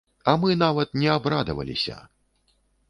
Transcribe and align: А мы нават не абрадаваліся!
А 0.31 0.33
мы 0.43 0.55
нават 0.61 0.97
не 1.03 1.11
абрадаваліся! 1.17 2.03